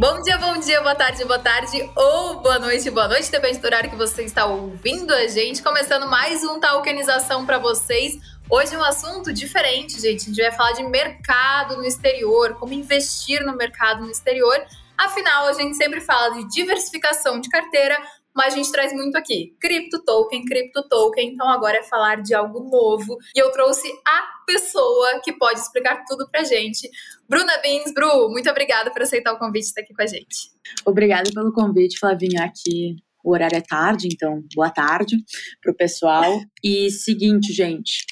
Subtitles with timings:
[0.00, 3.66] Bom dia, bom dia, boa tarde, boa tarde ou boa noite, boa noite, depende do
[3.66, 5.62] horário que você está ouvindo a gente.
[5.62, 8.18] Começando mais um Talkanização para vocês.
[8.48, 10.22] Hoje um assunto diferente, gente.
[10.22, 14.56] A gente vai falar de mercado no exterior, como investir no mercado no exterior.
[14.96, 17.98] Afinal, a gente sempre fala de diversificação de carteira,
[18.40, 19.54] mas a gente traz muito aqui.
[19.60, 21.34] Cripto token, cripto token.
[21.34, 23.18] Então agora é falar de algo novo.
[23.36, 26.88] E eu trouxe a pessoa que pode explicar tudo pra gente.
[27.28, 30.50] Bruna Bins, Bru, muito obrigada por aceitar o convite e estar aqui com a gente.
[30.86, 32.44] Obrigada pelo convite, Flavinha.
[32.44, 35.18] Aqui o horário é tarde, então boa tarde
[35.60, 36.40] pro pessoal.
[36.64, 38.06] E seguinte, gente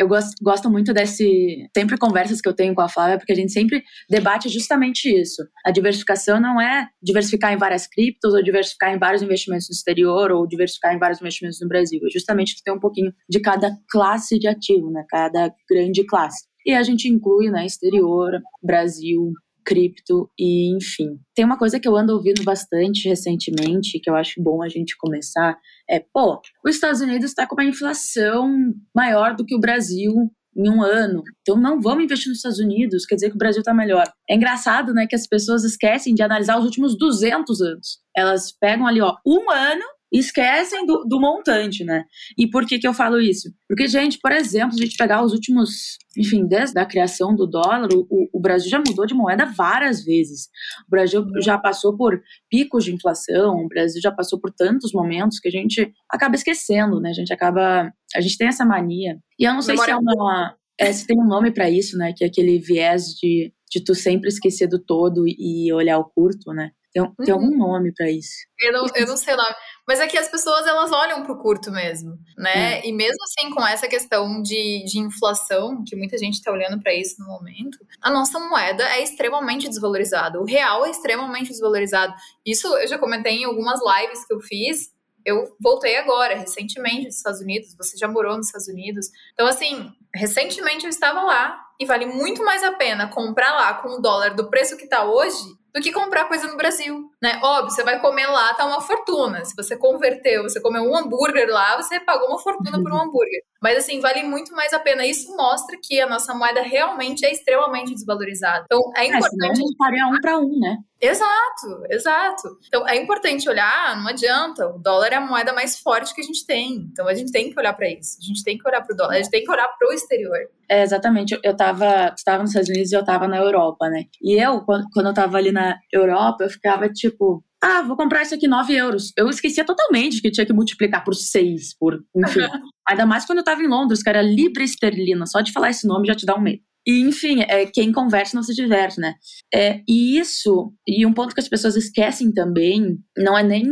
[0.00, 1.68] eu gosto, gosto muito desse.
[1.76, 5.42] Sempre conversas que eu tenho com a Flávia, porque a gente sempre debate justamente isso.
[5.64, 10.32] A diversificação não é diversificar em várias criptos, ou diversificar em vários investimentos no exterior,
[10.32, 12.00] ou diversificar em vários investimentos no Brasil.
[12.02, 15.04] É justamente ter um pouquinho de cada classe de ativo, né?
[15.06, 16.48] Cada grande classe.
[16.64, 18.32] E a gente inclui, né, exterior,
[18.62, 19.32] Brasil,
[19.70, 21.20] cripto e enfim.
[21.32, 24.96] Tem uma coisa que eu ando ouvindo bastante recentemente, que eu acho bom a gente
[24.98, 25.56] começar,
[25.88, 28.52] é, pô, os Estados Unidos está com uma inflação
[28.92, 30.12] maior do que o Brasil
[30.56, 31.22] em um ano.
[31.42, 34.10] Então não vamos investir nos Estados Unidos, quer dizer que o Brasil está melhor.
[34.28, 38.00] É engraçado, né, que as pessoas esquecem de analisar os últimos 200 anos.
[38.16, 42.04] Elas pegam ali, ó, um ano esquecem do, do, montante, né?
[42.36, 43.48] E por que que eu falo isso?
[43.68, 47.46] Porque, gente, por exemplo, se a gente pegar os últimos, enfim, desde a criação do
[47.46, 50.48] dólar, o, o Brasil já mudou de moeda várias vezes.
[50.88, 55.38] O Brasil já passou por picos de inflação, o Brasil já passou por tantos momentos
[55.38, 57.10] que a gente acaba esquecendo, né?
[57.10, 59.16] A gente acaba, a gente tem essa mania.
[59.38, 62.12] E eu não sei se é uma, é, se tem um nome para isso, né?
[62.16, 66.52] Que é aquele viés de, de tu sempre esquecer do todo e olhar o curto,
[66.52, 66.70] né?
[66.92, 67.14] Tem, uhum.
[67.24, 68.34] tem algum nome para isso.
[68.60, 69.54] Eu não, eu não sei o nome.
[69.90, 72.80] Mas é que as pessoas elas olham para o curto mesmo, né?
[72.86, 76.94] E mesmo assim, com essa questão de, de inflação, que muita gente está olhando para
[76.94, 80.40] isso no momento, a nossa moeda é extremamente desvalorizada.
[80.40, 82.14] O real é extremamente desvalorizado.
[82.46, 84.92] Isso eu já comentei em algumas lives que eu fiz.
[85.24, 87.74] Eu voltei agora, recentemente, dos Estados Unidos.
[87.76, 89.10] Você já morou nos Estados Unidos.
[89.32, 93.88] Então, assim, recentemente eu estava lá e vale muito mais a pena comprar lá com
[93.88, 97.40] o dólar do preço que está hoje do que comprar coisa no Brasil, né?
[97.42, 99.44] Óbvio, você vai comer lá, tá uma fortuna.
[99.44, 103.42] Se você converteu, você comeu um hambúrguer lá, você pagou uma fortuna por um hambúrguer.
[103.62, 105.06] Mas assim, vale muito mais a pena.
[105.06, 108.64] Isso mostra que a nossa moeda realmente é extremamente desvalorizada.
[108.64, 109.60] Então, é, é importante.
[109.60, 110.78] É, estaria um para um, né?
[111.00, 112.58] Exato, exato.
[112.66, 114.66] Então é importante olhar, não adianta.
[114.66, 116.88] O dólar é a moeda mais forte que a gente tem.
[116.92, 118.18] Então a gente tem que olhar para isso.
[118.20, 119.92] A gente tem que olhar para o dólar, a gente tem que olhar para o
[119.92, 120.38] exterior.
[120.68, 121.38] É, exatamente.
[121.42, 124.04] Eu estava estava nos Estados Unidos e eu estava na Europa, né?
[124.22, 125.59] E eu, quando, quando eu estava ali na
[125.92, 129.12] Europa, eu ficava tipo, ah, vou comprar isso aqui 9 euros.
[129.16, 132.40] Eu esquecia totalmente que tinha que multiplicar por 6, por, enfim.
[132.88, 135.26] Ainda mais quando eu estava em Londres, que era libra esterlina.
[135.26, 136.62] Só de falar esse nome já te dá um medo.
[136.86, 139.14] E, enfim, é, quem converte não se diverte, né?
[139.54, 143.66] É, e isso, e um ponto que as pessoas esquecem também, não é nem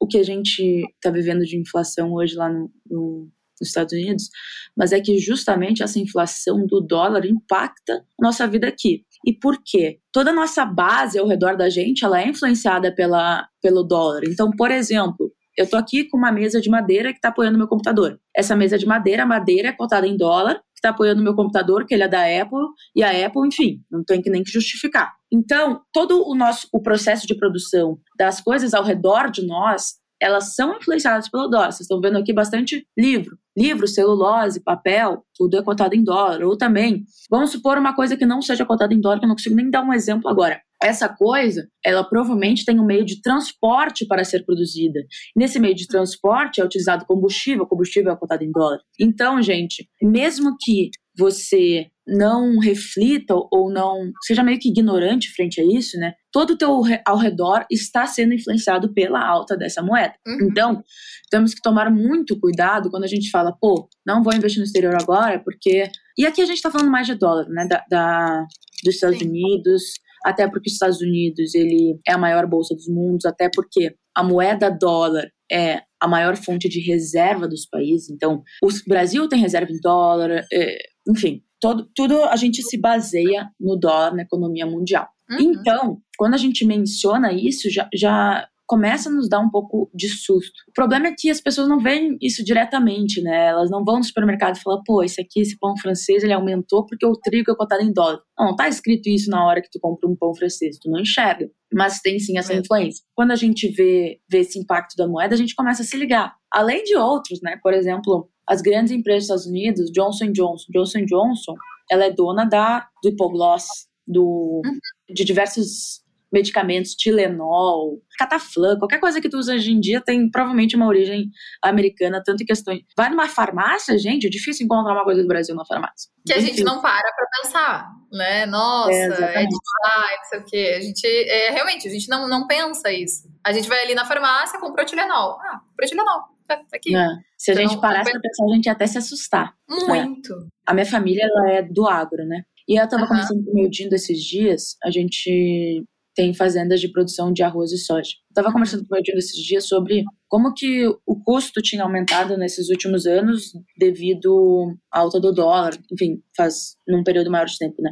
[0.00, 3.28] o que a gente está vivendo de inflação hoje lá no, no,
[3.60, 4.28] nos Estados Unidos,
[4.76, 9.04] mas é que justamente essa inflação do dólar impacta nossa vida aqui.
[9.26, 9.98] E por quê?
[10.12, 14.22] Toda a nossa base ao redor da gente, ela é influenciada pela, pelo dólar.
[14.24, 17.68] Então, por exemplo, eu tô aqui com uma mesa de madeira que está apoiando meu
[17.68, 18.18] computador.
[18.36, 21.86] Essa mesa de madeira, a madeira é cotada em dólar, que está apoiando meu computador,
[21.86, 25.12] que ele é da Apple, e a Apple, enfim, não tem que nem que justificar.
[25.32, 30.54] Então, todo o nosso o processo de produção das coisas ao redor de nós elas
[30.54, 31.70] são influenciadas pelo dólar.
[31.70, 33.36] Vocês estão vendo aqui bastante livro.
[33.54, 36.42] Livro, celulose, papel, tudo é cotado em dólar.
[36.42, 39.36] Ou também, vamos supor uma coisa que não seja cotada em dólar, que eu não
[39.36, 40.58] consigo nem dar um exemplo agora.
[40.82, 45.00] Essa coisa, ela provavelmente tem um meio de transporte para ser produzida.
[45.36, 48.78] Nesse meio de transporte é utilizado combustível, combustível é cotado em dólar.
[48.98, 55.64] Então, gente, mesmo que você não reflita ou não seja meio que ignorante frente a
[55.64, 56.14] isso, né?
[56.30, 60.14] Todo o teu ao redor está sendo influenciado pela alta dessa moeda.
[60.26, 60.48] Uhum.
[60.50, 60.82] Então,
[61.30, 64.94] temos que tomar muito cuidado quando a gente fala, pô, não vou investir no exterior
[65.00, 65.88] agora, porque.
[66.18, 67.66] E aqui a gente está falando mais de dólar, né?
[67.66, 68.46] Da, da
[68.84, 69.28] dos Estados Sim.
[69.28, 69.82] Unidos,
[70.24, 74.22] até porque os Estados Unidos ele é a maior bolsa dos mundos, até porque a
[74.22, 78.10] moeda dólar é a maior fonte de reserva dos países.
[78.10, 80.78] Então, o Brasil tem reserva em dólar, é,
[81.08, 85.08] enfim, todo, tudo a gente se baseia no dólar na economia mundial.
[85.30, 85.38] Uhum.
[85.40, 90.10] Então, quando a gente menciona isso, já, já começa a nos dar um pouco de
[90.10, 90.52] susto.
[90.68, 93.46] O problema é que as pessoas não veem isso diretamente, né?
[93.46, 96.84] Elas não vão no supermercado e falam, pô, esse aqui, esse pão francês, ele aumentou
[96.84, 98.20] porque o trigo é cotado em dólar.
[98.38, 101.00] Não, não tá escrito isso na hora que tu compra um pão francês, tu não
[101.00, 101.48] enxerga.
[101.72, 103.02] Mas tem sim essa influência.
[103.14, 106.34] Quando a gente vê, vê esse impacto da moeda, a gente começa a se ligar.
[106.52, 107.58] Além de outros, né?
[107.62, 111.54] Por exemplo, as grandes empresas dos Estados Unidos, Johnson Johnson, Johnson Johnson,
[111.90, 113.66] ela é dona da, do hipogloss,
[114.06, 114.78] do, uhum.
[115.14, 116.04] de diversos
[116.34, 121.30] medicamentos, Tilenol, Cataflã, qualquer coisa que tu usa hoje em dia tem provavelmente uma origem
[121.62, 122.80] americana, tanto em questões.
[122.96, 126.10] Vai numa farmácia, gente, é difícil encontrar uma coisa do Brasil na farmácia.
[126.26, 128.46] Que a gente não para pra pensar, né?
[128.46, 130.74] Nossa, é, é de ah, não sei o quê.
[130.76, 133.28] A gente, é, realmente, a gente não, não pensa isso.
[133.44, 135.38] A gente vai ali na farmácia, comprou Tilenol.
[135.40, 136.33] Ah, comprou Tilenol.
[136.46, 136.94] Tá, tá aqui.
[136.94, 137.08] É.
[137.38, 139.54] Se a gente parasse pra pensar, a gente ia até se assustar.
[139.68, 140.04] Né?
[140.04, 140.36] Muito.
[140.36, 140.46] Né?
[140.66, 142.42] A minha família, ela é do agro, né?
[142.68, 143.08] E eu tava uhum.
[143.08, 147.72] conversando com o meu Dindo esses dias, a gente tem fazendas de produção de arroz
[147.72, 148.12] e soja.
[148.28, 152.68] Estava conversando com o Edinho esses dias sobre como que o custo tinha aumentado nesses
[152.70, 157.90] últimos anos devido à alta do dólar, enfim, faz num período maior de tempo, né?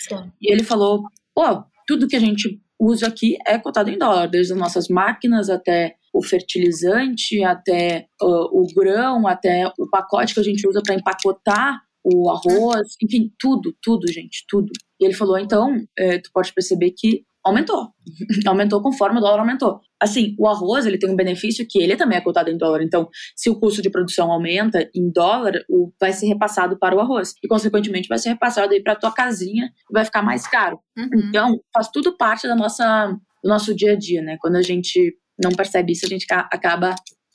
[0.00, 0.32] Sim.
[0.40, 1.02] E ele falou,
[1.34, 5.50] pô, tudo que a gente usa aqui é cotado em dólar, desde as nossas máquinas
[5.50, 10.94] até o fertilizante, até uh, o grão, até o pacote que a gente usa para
[10.94, 14.70] empacotar o arroz, enfim, tudo, tudo, gente, tudo.
[15.00, 17.88] E ele falou, então, é, tu pode perceber que aumentou.
[18.46, 19.80] aumentou conforme o dólar aumentou.
[20.00, 22.82] Assim, o arroz, ele tem um benefício que ele também é cotado em dólar.
[22.82, 27.00] Então, se o custo de produção aumenta em dólar, o, vai ser repassado para o
[27.00, 27.34] arroz.
[27.42, 30.80] E, consequentemente, vai ser repassado aí para tua casinha e vai ficar mais caro.
[30.96, 31.28] Uhum.
[31.28, 34.36] Então, faz tudo parte da nossa, do nosso dia a dia, né?
[34.40, 36.94] Quando a gente não percebe isso, a gente acaba,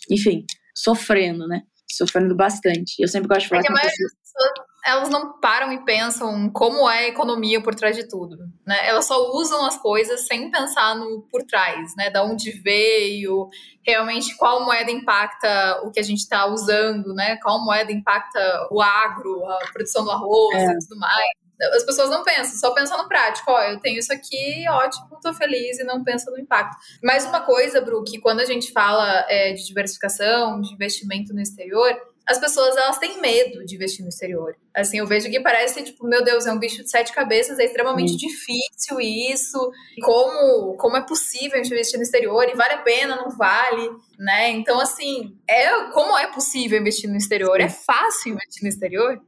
[0.09, 0.45] enfim,
[0.75, 1.63] sofrendo, né?
[1.89, 2.95] Sofrendo bastante.
[2.99, 5.83] Eu sempre gosto de falar é que a maioria das pessoas elas não param e
[5.83, 8.87] pensam como é a economia por trás de tudo, né?
[8.87, 12.09] Elas só usam as coisas sem pensar no por trás, né?
[12.09, 13.49] Da onde veio,
[13.85, 17.35] realmente qual moeda impacta o que a gente está usando, né?
[17.43, 18.39] Qual moeda impacta
[18.71, 20.71] o agro, a produção do arroz é.
[20.71, 21.46] e tudo mais.
[21.73, 23.51] As pessoas não pensam, só pensam no prático.
[23.51, 26.77] Ó, eu tenho isso aqui, ótimo, tô feliz e não pensam no impacto.
[27.03, 31.41] Mais uma coisa, Bru, que quando a gente fala é, de diversificação, de investimento no
[31.41, 31.95] exterior,
[32.27, 34.53] as pessoas elas têm medo de investir no exterior.
[34.75, 37.63] Assim, eu vejo que parece, tipo, meu Deus, é um bicho de sete cabeças, é
[37.63, 38.17] extremamente hum.
[38.17, 39.71] difícil isso.
[40.03, 42.43] Como, como é possível investir no exterior?
[42.49, 43.89] E vale a pena, não vale,
[44.19, 44.49] né?
[44.49, 47.61] Então, assim, é como é possível investir no exterior?
[47.61, 49.21] É fácil investir no exterior?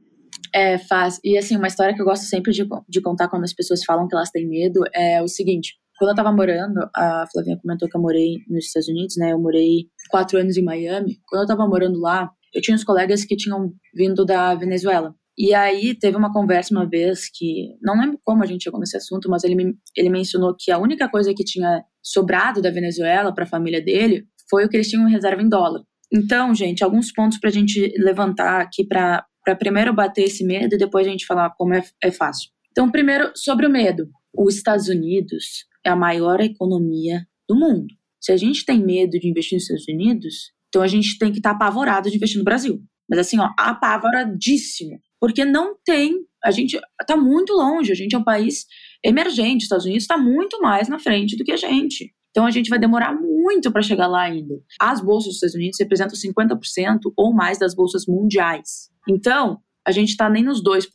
[0.54, 1.20] É fácil.
[1.24, 4.08] E assim, uma história que eu gosto sempre de, de contar quando as pessoas falam
[4.08, 5.74] que elas têm medo é o seguinte.
[5.98, 9.32] Quando eu tava morando, a Flavinha comentou que eu morei nos Estados Unidos, né?
[9.32, 11.18] Eu morei quatro anos em Miami.
[11.28, 15.14] Quando eu tava morando lá, eu tinha uns colegas que tinham vindo da Venezuela.
[15.38, 18.96] E aí teve uma conversa uma vez que, não lembro como a gente chegou nesse
[18.96, 23.32] assunto, mas ele, me, ele mencionou que a única coisa que tinha sobrado da Venezuela
[23.34, 25.82] para a família dele foi o que eles tinham reserva em dólar.
[26.12, 29.24] Então, gente, alguns pontos para a gente levantar aqui para
[29.56, 32.50] primeiro bater esse medo e depois a gente falar como é, é fácil.
[32.70, 34.08] Então, primeiro, sobre o medo.
[34.36, 37.94] Os Estados Unidos é a maior economia do mundo.
[38.20, 41.38] Se a gente tem medo de investir nos Estados Unidos, então a gente tem que
[41.38, 42.80] estar tá apavorado de investir no Brasil.
[43.08, 45.00] Mas assim, ó, apavoradíssimo.
[45.18, 46.14] Porque não tem.
[46.42, 48.66] A gente está muito longe, a gente é um país
[49.04, 49.58] emergente.
[49.58, 52.14] Os Estados Unidos está muito mais na frente do que a gente.
[52.30, 54.54] Então a gente vai demorar muito para chegar lá ainda.
[54.80, 58.88] As bolsas dos Estados Unidos representam 50% ou mais das bolsas mundiais.
[59.08, 60.86] Então, a gente está nem nos 2%.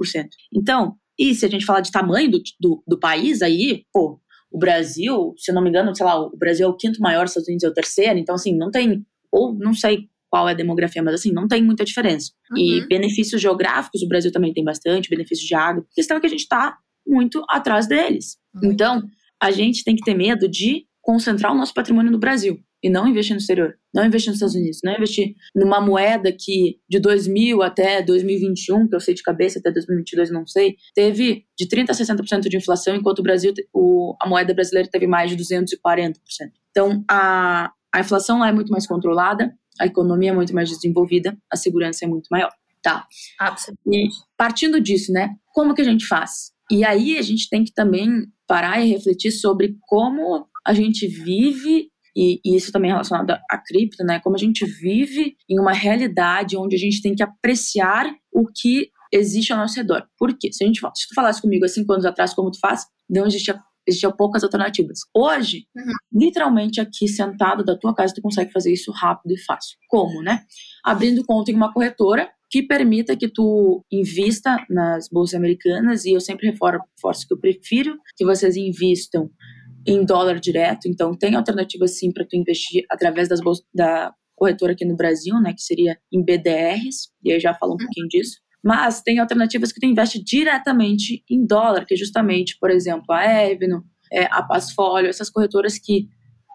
[0.54, 4.20] Então, e se a gente falar de tamanho do, do, do, país, aí, pô,
[4.52, 7.26] o Brasil, se eu não me engano, sei lá, o Brasil é o quinto maior,
[7.26, 10.52] os Estados Unidos é o terceiro, então, assim, não tem ou não sei qual é
[10.52, 12.32] a demografia, mas assim, não tem muita diferença.
[12.52, 12.58] Uhum.
[12.58, 15.86] E benefícios geográficos, o Brasil também tem bastante, benefícios de água.
[15.90, 18.38] A questão é que a gente está muito atrás deles.
[18.56, 18.72] Uhum.
[18.72, 19.04] Então,
[19.42, 23.08] a gente tem que ter medo de concentrar o nosso patrimônio no Brasil e não
[23.08, 27.64] investir no exterior, não investir nos Estados Unidos, não investir numa moeda que de 2000
[27.64, 31.96] até 2021, que eu sei de cabeça, até 2022 não sei, teve de 30 a
[31.96, 36.14] 60% de inflação, enquanto o Brasil, o, a moeda brasileira teve mais de 240%.
[36.70, 39.52] Então, a, a inflação lá é muito mais controlada,
[39.82, 42.52] a economia é muito mais desenvolvida, a segurança é muito maior.
[42.84, 43.08] Tá.
[43.40, 44.16] Absolutamente.
[44.16, 45.32] E partindo disso, né?
[45.56, 46.52] Como que a gente faz?
[46.70, 51.90] E aí a gente tem que também parar e refletir sobre como a gente vive
[52.16, 54.20] e, e, isso também é relacionado à cripto, né?
[54.20, 58.90] Como a gente vive em uma realidade onde a gente tem que apreciar o que
[59.12, 60.06] existe ao nosso redor.
[60.18, 60.52] Por quê?
[60.52, 63.26] Se, a gente, se tu falasse comigo há cinco anos atrás como tu faz, não
[63.26, 65.02] existia existiam poucas alternativas.
[65.16, 65.94] Hoje, uhum.
[66.22, 69.78] literalmente aqui sentado da tua casa, tu consegue fazer isso rápido e fácil.
[69.88, 70.44] Como, né?
[70.84, 76.20] Abrindo conta em uma corretora que permita que tu invista nas bolsas americanas e eu
[76.20, 79.30] sempre reforço que eu prefiro que vocês invistam
[79.86, 80.88] em dólar direto.
[80.88, 85.40] Então, tem alternativas sim para tu investir através das bolsas da corretora aqui no Brasil,
[85.40, 87.86] né, que seria em BDRs, e aí já falo um uhum.
[87.86, 88.40] pouquinho disso.
[88.64, 93.24] Mas tem alternativas que tu investe diretamente em dólar, que é justamente, por exemplo, a
[93.46, 96.08] Evno, é, a Passfolio, essas corretoras que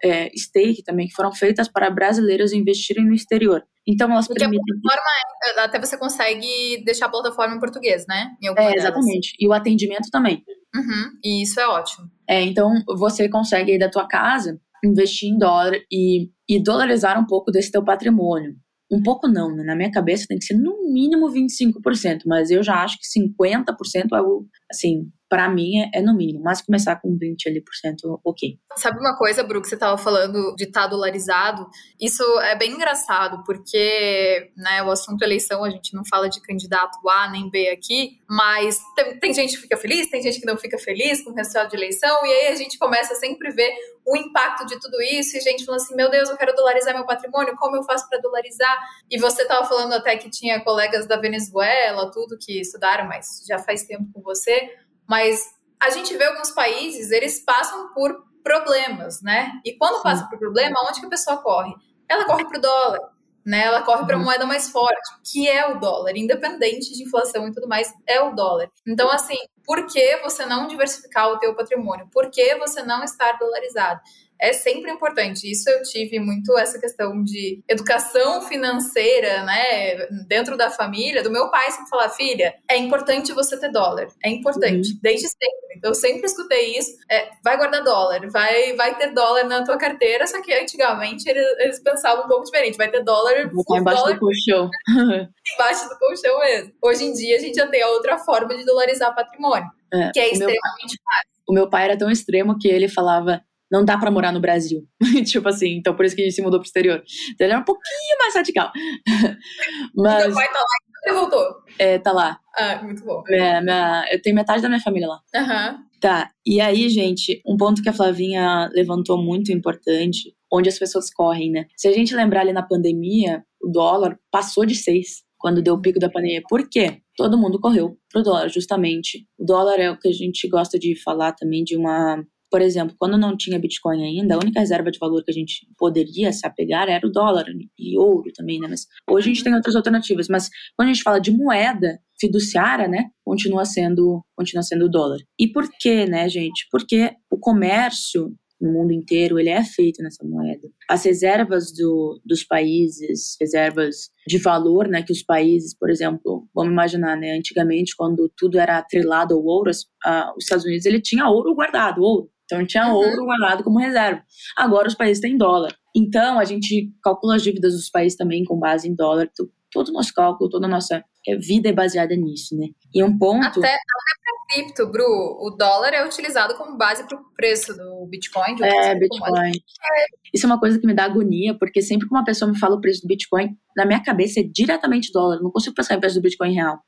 [0.03, 3.63] é, stake também, que foram feitas para brasileiros investirem no exterior.
[3.87, 4.61] Então elas Porque permitem.
[4.61, 5.11] A plataforma,
[5.43, 8.31] é, até você consegue deixar a plataforma em português, né?
[8.41, 9.31] Em é, exatamente.
[9.31, 9.39] Delas.
[9.39, 10.43] E o atendimento também.
[10.75, 12.10] Uhum, e isso é ótimo.
[12.31, 17.25] É, então você consegue aí da tua casa investir em dólar e, e dolarizar um
[17.25, 18.55] pouco desse teu patrimônio.
[18.89, 19.63] Um pouco não, né?
[19.65, 23.75] Na minha cabeça tem que ser no mínimo 25%, mas eu já acho que 50%
[24.13, 27.73] é o, assim, para mim é, é, no mínimo, mas começar com 20 ali por
[27.73, 28.59] cento, ok.
[28.75, 31.65] Sabe uma coisa, Bru, que você tava falando de estar tá dolarizado?
[31.97, 36.97] Isso é bem engraçado, porque né, o assunto eleição, a gente não fala de candidato
[37.09, 40.57] A nem B aqui, mas tem, tem gente que fica feliz, tem gente que não
[40.57, 43.71] fica feliz com o resultado de eleição, e aí a gente começa a sempre ver
[44.05, 47.05] o impacto de tudo isso, e gente falando assim, meu Deus, eu quero dolarizar meu
[47.05, 48.77] patrimônio, como eu faço para dolarizar?
[49.09, 53.57] E você tava falando até que tinha colegas da Venezuela, tudo que estudaram, mas já
[53.59, 54.69] faz tempo com você,
[55.11, 59.59] mas a gente vê alguns países, eles passam por problemas, né?
[59.65, 60.03] E quando Sim.
[60.03, 61.75] passa por problema, onde que a pessoa corre?
[62.07, 63.11] Ela corre para o dólar,
[63.45, 63.65] né?
[63.65, 64.23] Ela corre para a uhum.
[64.23, 68.33] moeda mais forte, que é o dólar, independente de inflação e tudo mais, é o
[68.33, 68.71] dólar.
[68.87, 72.07] Então, assim, por que você não diversificar o teu patrimônio?
[72.09, 73.99] Por que você não estar dolarizado?
[74.41, 75.49] É sempre importante.
[75.49, 81.21] Isso eu tive muito essa questão de educação financeira, né, dentro da família.
[81.21, 84.07] Do meu pai sempre falar, filha, é importante você ter dólar.
[84.23, 84.99] É importante, uhum.
[85.01, 85.77] desde sempre.
[85.77, 86.91] Então, eu sempre escutei isso.
[87.09, 91.45] É, vai guardar dólar, vai, vai ter dólar na tua carteira, só que antigamente eles,
[91.59, 92.77] eles pensavam um pouco diferente.
[92.77, 93.49] Vai ter dólar.
[93.51, 94.69] Vou embaixo dólar, do colchão.
[95.53, 96.73] embaixo do colchão mesmo.
[96.83, 100.19] Hoje em dia, a gente já tem a outra forma de dolarizar patrimônio, é, que
[100.19, 101.31] é extremamente fácil.
[101.47, 104.85] O meu pai era tão extremo que ele falava: não dá para morar no Brasil.
[105.25, 107.01] tipo assim, então por isso que a gente se mudou pro exterior.
[107.33, 108.71] Então ele é um pouquinho mais radical.
[109.95, 110.33] Mas.
[110.33, 111.55] Pai tá lá e voltou.
[111.79, 112.39] É, tá lá.
[112.55, 113.23] Ah, muito bom.
[113.29, 115.19] É, minha, eu tenho metade da minha família lá.
[115.35, 115.71] Aham.
[115.71, 115.91] Uhum.
[116.01, 121.13] Tá, e aí, gente, um ponto que a Flavinha levantou muito importante, onde as pessoas
[121.13, 121.67] correm, né?
[121.77, 125.81] Se a gente lembrar ali na pandemia, o dólar passou de seis quando deu o
[125.81, 126.41] pico da pandemia.
[126.49, 127.01] Por quê?
[127.15, 129.27] Todo mundo correu pro dólar, justamente.
[129.37, 132.93] O dólar é o que a gente gosta de falar também de uma por exemplo,
[132.99, 136.45] quando não tinha Bitcoin ainda, a única reserva de valor que a gente poderia se
[136.45, 137.45] apegar era o dólar
[137.79, 138.67] e ouro também, né?
[138.67, 140.27] Mas hoje a gente tem outras alternativas.
[140.27, 145.17] Mas quando a gente fala de moeda fiduciária, né, continua sendo, continua sendo o dólar.
[145.39, 146.67] E por quê, né, gente?
[146.69, 150.69] Porque o comércio no mundo inteiro, ele é feito nessa moeda.
[150.87, 156.71] As reservas do, dos países, reservas de valor, né, que os países, por exemplo, vamos
[156.71, 161.01] imaginar, né, antigamente, quando tudo era atrelado ao ouro, as, a, os Estados Unidos, ele
[161.01, 162.29] tinha ouro guardado, ouro.
[162.51, 162.95] Então tinha uhum.
[162.95, 164.21] ouro guardado como reserva.
[164.57, 165.73] Agora os países têm dólar.
[165.95, 169.29] Então a gente calcula as dívidas dos países também com base em dólar.
[169.71, 172.67] Todo o nosso cálculo, toda a nossa é, vida é baseada nisso, né?
[172.93, 173.45] E um ponto.
[173.45, 178.05] Até, até para cripto, Bru, o dólar é utilizado como base para o preço do
[178.09, 178.55] Bitcoin.
[178.61, 179.51] é, Bitcoin.
[179.51, 180.05] É.
[180.33, 182.75] Isso é uma coisa que me dá agonia, porque sempre que uma pessoa me fala
[182.75, 185.37] o preço do Bitcoin, na minha cabeça é diretamente dólar.
[185.37, 186.79] Eu não consigo pensar em preço do Bitcoin real.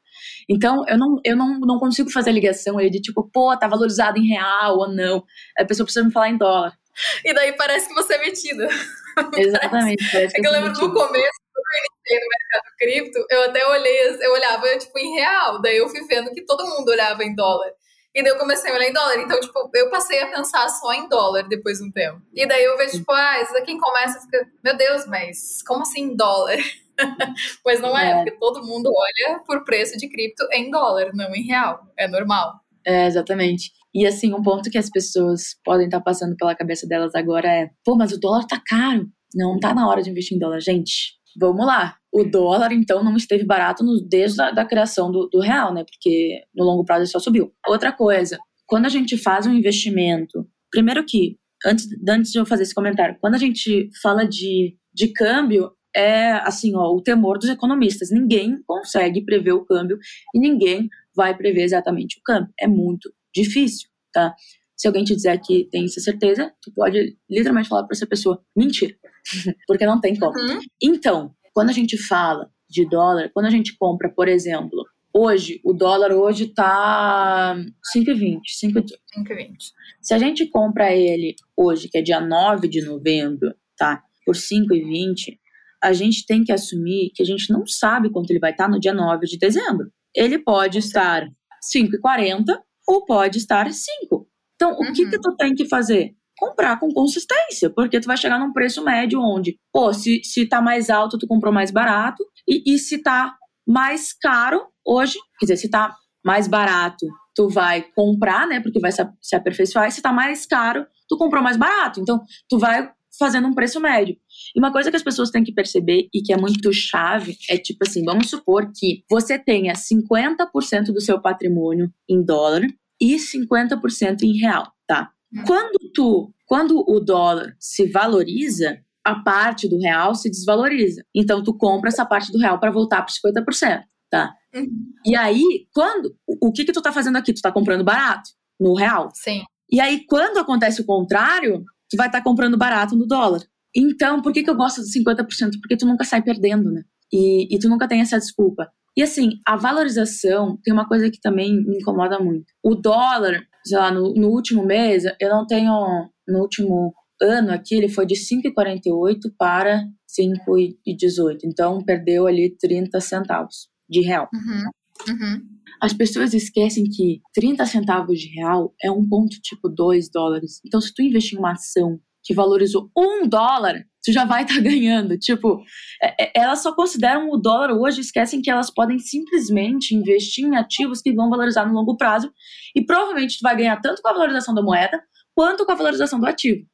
[0.50, 3.68] Então, eu não, eu não, não consigo fazer a ligação aí de tipo, pô, tá
[3.68, 5.24] valorizado em real ou não.
[5.58, 6.78] A pessoa precisa me falar em dólar.
[7.24, 8.68] E daí parece que você é metida.
[9.38, 10.04] Exatamente.
[10.12, 13.68] Parece é que eu lembro no começo, quando eu iniciei no mercado cripto, eu até
[13.68, 17.36] olhei, eu olhava tipo em real, daí eu fui vendo que todo mundo olhava em
[17.36, 17.72] dólar.
[18.16, 19.18] E daí eu comecei a olhar em dólar.
[19.18, 22.22] Então, tipo, eu passei a pensar só em dólar depois de um tempo.
[22.32, 26.02] E daí eu vejo, tipo, ah, isso daqui começa, fica, meu Deus, mas como assim
[26.02, 26.58] em dólar?
[27.66, 31.34] Mas não é, é, porque todo mundo olha por preço de cripto em dólar, não
[31.36, 31.82] em real.
[31.98, 32.54] É normal.
[32.86, 33.72] É, exatamente.
[33.94, 37.70] E assim, um ponto que as pessoas podem estar passando pela cabeça delas agora é:
[37.86, 39.08] pô, mas o dólar tá caro.
[39.36, 40.60] Não tá na hora de investir em dólar.
[40.60, 41.98] Gente, vamos lá.
[42.12, 45.84] O dólar, então, não esteve barato no, desde a da criação do, do real, né?
[45.84, 47.52] Porque no longo prazo ele só subiu.
[47.68, 52.64] Outra coisa, quando a gente faz um investimento, primeiro que, antes, antes de eu fazer
[52.64, 57.50] esse comentário, quando a gente fala de, de câmbio, é assim, ó, o temor dos
[57.50, 58.10] economistas.
[58.12, 59.98] Ninguém consegue prever o câmbio
[60.34, 62.54] e ninguém vai prever exatamente o câmbio.
[62.60, 64.34] É muito difícil, tá?
[64.76, 68.44] Se alguém te dizer que tem essa certeza, tu pode literalmente falar para essa pessoa,
[68.56, 68.96] mentira,
[69.68, 70.38] porque não tem como.
[70.38, 70.60] Uhum.
[70.82, 74.84] Então, quando a gente fala de dólar, quando a gente compra, por exemplo,
[75.14, 77.56] hoje, o dólar hoje tá
[77.96, 79.56] 5,20, 5,20.
[80.02, 84.04] Se a gente compra ele hoje, que é dia 9 de novembro, tá?
[84.26, 85.38] Por 5,20,
[85.84, 88.80] a gente tem que assumir que a gente não sabe quanto ele vai estar no
[88.80, 89.92] dia 9 de dezembro.
[90.16, 91.28] Ele pode estar
[91.76, 94.28] 5,40 ou pode estar 5.
[94.56, 94.90] Então, uhum.
[94.90, 95.22] o que, que uhum.
[95.22, 96.12] tu tem que fazer?
[96.38, 100.62] Comprar com consistência, porque tu vai chegar num preço médio onde, pô, se, se tá
[100.62, 103.36] mais alto, tu comprou mais barato, e, e se tá
[103.68, 108.92] mais caro hoje, quer dizer, se tá mais barato, tu vai comprar, né, porque vai
[108.92, 112.00] se, se aperfeiçoar, e se tá mais caro, tu comprou mais barato.
[112.00, 114.18] Então, tu vai fazendo um preço médio.
[114.56, 117.58] E uma coisa que as pessoas têm que perceber e que é muito chave é
[117.58, 122.64] tipo assim, vamos supor que você tenha 50% do seu patrimônio em dólar
[123.00, 125.12] e 50% em real, tá?
[125.34, 125.44] Hum.
[125.46, 131.06] Quando tu, quando o dólar se valoriza, a parte do real se desvaloriza.
[131.14, 134.34] Então tu compra essa parte do real para voltar para 50%, tá?
[134.56, 134.94] Uhum.
[135.06, 137.34] E aí, quando o que que tu tá fazendo aqui?
[137.34, 138.30] Tu tá comprando barato
[138.60, 139.10] no real.
[139.14, 139.44] Sim.
[139.70, 143.42] E aí quando acontece o contrário, tu vai estar tá comprando barato no dólar.
[143.76, 145.60] Então, por que que eu gosto dos 50%?
[145.62, 146.82] Porque tu nunca sai perdendo, né?
[147.12, 148.68] E, e tu nunca tem essa desculpa.
[148.98, 152.46] E assim, a valorização tem uma coisa que também me incomoda muito.
[152.64, 156.10] O dólar, sei lá, no, no último mês, eu não tenho.
[156.28, 159.84] No último ano aqui, ele foi de 5,48 para
[160.20, 161.40] 5,18.
[161.46, 164.28] Então, perdeu ali 30 centavos de real.
[164.34, 165.14] Uhum.
[165.14, 165.42] Uhum.
[165.84, 170.62] As pessoas esquecem que 30 centavos de real é um ponto tipo 2 dólares.
[170.66, 174.54] Então, se tu investir em uma ação que valorizou um dólar, tu já vai estar
[174.56, 175.18] tá ganhando.
[175.18, 175.62] Tipo,
[176.02, 180.56] é, é, elas só consideram o dólar hoje, esquecem que elas podem simplesmente investir em
[180.56, 182.32] ativos que vão valorizar no longo prazo
[182.74, 185.04] e provavelmente tu vai ganhar tanto com a valorização da moeda
[185.36, 186.66] quanto com a valorização do ativo.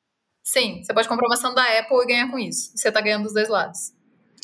[0.43, 2.73] Sim, você pode comprar uma ação da Apple e ganhar com isso.
[2.75, 3.91] Você está ganhando dos dois lados.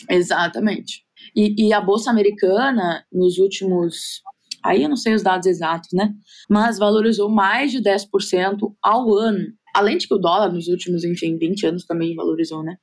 [0.10, 1.06] Exatamente.
[1.36, 4.24] E, e a Bolsa Americana, nos últimos
[4.66, 6.14] aí eu não sei os dados exatos, né?
[6.50, 9.48] Mas valorizou mais de 10% ao ano.
[9.74, 12.78] Além de que o dólar nos últimos, enfim, 20 anos também valorizou, né?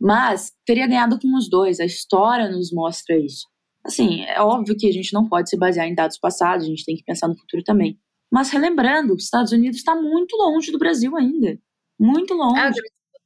[0.00, 1.78] Mas teria ganhado com os dois.
[1.78, 3.46] A história nos mostra isso.
[3.84, 6.84] Assim, é óbvio que a gente não pode se basear em dados passados, a gente
[6.84, 7.98] tem que pensar no futuro também.
[8.30, 11.58] Mas relembrando, os Estados Unidos está muito longe do Brasil ainda.
[11.98, 12.60] Muito longe.
[12.60, 12.70] É,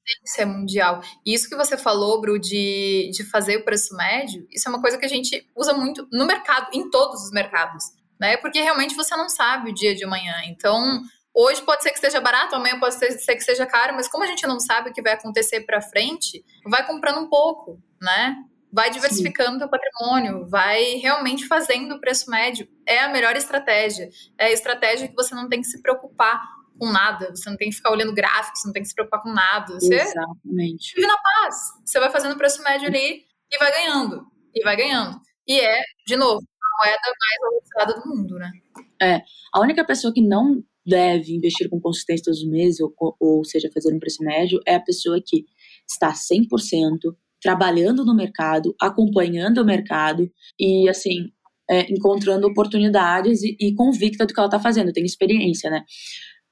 [0.02, 1.00] potência mundial.
[1.24, 4.80] E isso que você falou, Bru, de, de fazer o preço médio, isso é uma
[4.80, 7.84] coisa que a gente usa muito no mercado, em todos os mercados.
[8.22, 8.36] Né?
[8.36, 10.42] Porque realmente você não sabe o dia de amanhã.
[10.44, 11.02] Então,
[11.34, 14.26] Hoje pode ser que esteja barato, amanhã pode ser, que seja caro, mas como a
[14.26, 18.36] gente não sabe o que vai acontecer para frente, vai comprando um pouco, né?
[18.70, 22.68] Vai diversificando o patrimônio, vai realmente fazendo o preço médio.
[22.86, 24.10] É a melhor estratégia.
[24.36, 26.38] É a estratégia que você não tem que se preocupar
[26.78, 29.22] com nada, você não tem que ficar olhando gráficos, você não tem que se preocupar
[29.22, 29.72] com nada.
[29.80, 30.94] Você Exatamente.
[30.94, 31.56] vive na paz.
[31.82, 34.26] Você vai fazendo o preço médio ali e vai ganhando.
[34.54, 35.18] E vai ganhando.
[35.46, 36.42] E é, de novo,
[36.82, 38.50] moeda mais valorizada do mundo, né?
[39.00, 39.22] É.
[39.54, 43.70] A única pessoa que não deve investir com consistência todos os meses, ou, ou seja,
[43.72, 45.44] fazer um preço médio, é a pessoa que
[45.88, 51.30] está 100% trabalhando no mercado, acompanhando o mercado e, assim,
[51.70, 55.84] é, encontrando oportunidades e, e, convicta do que ela está fazendo, tem experiência, né?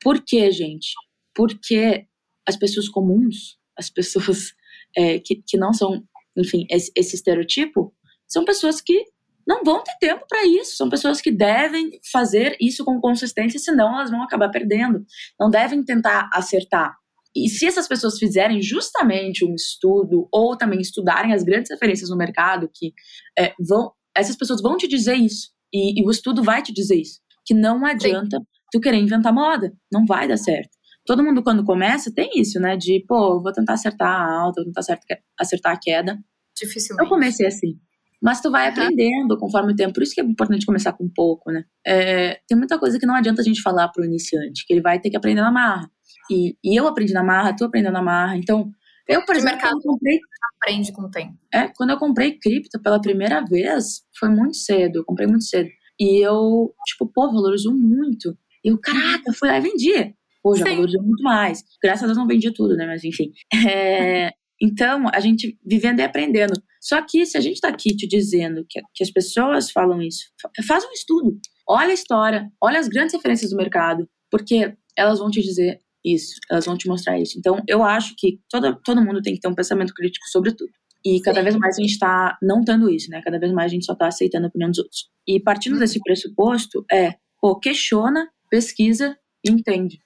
[0.03, 0.93] Por quê, gente?
[1.35, 2.07] Porque
[2.47, 4.53] as pessoas comuns, as pessoas
[4.97, 6.03] é, que, que não são,
[6.37, 7.95] enfim, esse, esse estereotipo,
[8.27, 9.05] são pessoas que
[9.47, 10.77] não vão ter tempo para isso.
[10.77, 15.05] São pessoas que devem fazer isso com consistência, senão elas vão acabar perdendo.
[15.39, 16.95] Não devem tentar acertar.
[17.35, 22.17] E se essas pessoas fizerem justamente um estudo ou também estudarem as grandes referências no
[22.17, 22.93] mercado, que
[23.39, 25.51] é, vão, essas pessoas vão te dizer isso.
[25.73, 27.21] E, e, o estudo vai te dizer isso.
[27.47, 28.45] Que não adianta Sim.
[28.73, 29.73] tu querer inventar moda.
[29.93, 30.71] Não vai dar certo.
[31.07, 32.77] Todo mundo, quando começa, tem isso, né?
[32.77, 34.99] De, pô, vou tentar acertar a alta, vou tentar
[35.39, 36.19] acertar a queda.
[36.57, 37.05] Dificilmente.
[37.05, 37.79] Eu comecei assim.
[38.23, 38.73] Mas tu vai uhum.
[38.73, 39.95] aprendendo conforme o tempo.
[39.95, 41.65] Por isso que é importante começar com pouco, né?
[41.87, 45.01] É, tem muita coisa que não adianta a gente falar pro iniciante, que ele vai
[45.01, 45.91] ter que aprender na marra.
[46.31, 48.37] E, e eu aprendi na marra, tu aprendeu na marra.
[48.37, 48.71] Então,
[49.09, 50.21] eu, por exemplo, mercado comprei...
[50.57, 51.35] aprende com o tempo.
[51.53, 55.01] É, quando eu comprei cripto pela primeira vez, foi muito cedo.
[55.01, 55.69] Eu comprei muito cedo.
[55.99, 58.37] E eu, tipo, pô, valorizou muito.
[58.65, 60.15] E eu, caraca, fui lá e vendi.
[60.43, 60.73] Pô, já Sim.
[60.73, 61.63] valorizou muito mais.
[61.83, 62.87] Graças a Deus não vendi tudo, né?
[62.87, 63.33] Mas enfim.
[63.67, 66.53] É, então, a gente vivendo e aprendendo.
[66.81, 70.25] Só que se a gente está aqui te dizendo que, que as pessoas falam isso,
[70.67, 71.39] faz um estudo.
[71.69, 76.37] Olha a história, olha as grandes referências do mercado, porque elas vão te dizer isso,
[76.51, 77.39] elas vão te mostrar isso.
[77.39, 80.73] Então, eu acho que todo, todo mundo tem que ter um pensamento crítico sobre tudo.
[81.05, 81.45] E cada Sim.
[81.45, 83.23] vez mais a gente está não tendo isso, né?
[83.25, 85.09] Cada vez mais a gente só está aceitando a opinião dos outros.
[85.27, 85.79] E partindo uhum.
[85.79, 89.99] desse pressuposto, é, pô, questiona, pesquisa e entende.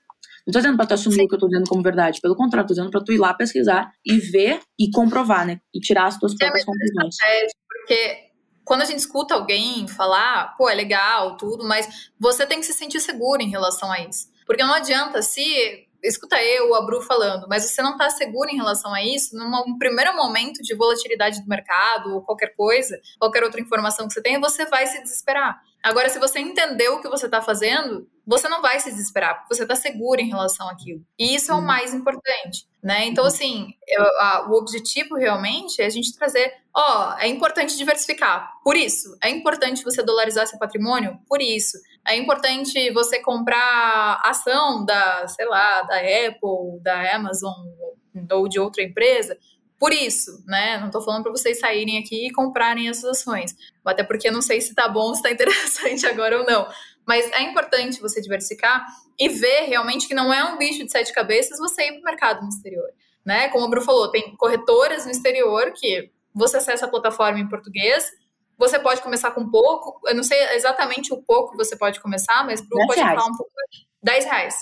[0.46, 1.24] Não tô dizendo pra tu assumir Sim.
[1.24, 2.20] o que eu tô dizendo como verdade.
[2.20, 5.60] Pelo contrário, tô dizendo pra tu ir lá pesquisar e ver e comprovar, né?
[5.74, 7.16] E tirar as tuas próprias é conclusões.
[7.66, 8.24] Porque
[8.64, 12.72] quando a gente escuta alguém falar, pô, é legal, tudo, mas você tem que se
[12.72, 14.28] sentir seguro em relação a isso.
[14.46, 18.56] Porque não adianta se escuta eu, a Bru falando, mas você não está seguro em
[18.56, 23.60] relação a isso, num primeiro momento de volatilidade do mercado ou qualquer coisa, qualquer outra
[23.60, 25.58] informação que você tenha, você vai se desesperar.
[25.84, 29.54] Agora, se você entendeu o que você está fazendo, você não vai se desesperar, porque
[29.54, 31.04] você está seguro em relação àquilo.
[31.18, 31.66] E isso é o uhum.
[31.66, 33.04] mais importante, né?
[33.04, 33.28] Então, uhum.
[33.28, 38.78] assim, eu, a, o objetivo realmente é a gente trazer, ó, é importante diversificar, por
[38.78, 39.14] isso.
[39.22, 41.76] É importante você dolarizar seu patrimônio, por isso.
[42.06, 47.52] É importante você comprar ação da, sei lá, da Apple, da Amazon
[48.32, 49.36] ou de outra empresa,
[49.78, 50.78] por isso, né?
[50.78, 53.54] Não estou falando para vocês saírem aqui e comprarem essas ações.
[53.84, 56.66] Até porque não sei se tá bom, se tá interessante agora ou não.
[57.06, 58.84] Mas é importante você diversificar
[59.18, 62.04] e ver realmente que não é um bicho de sete cabeças você ir para o
[62.04, 62.88] mercado no exterior.
[63.24, 63.48] Né?
[63.48, 68.10] Como o Bru falou, tem corretoras no exterior que você acessa a plataforma em português,
[68.58, 72.44] você pode começar com pouco, eu não sei exatamente o pouco que você pode começar,
[72.44, 73.50] mas Bru pode falar um pouco.
[74.02, 74.54] 10 reais.